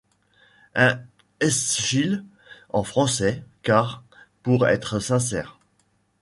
[0.73, 0.99] Un
[1.41, 2.23] Eschyle
[2.73, 4.01] en français, car,
[4.41, 5.59] pour être sincère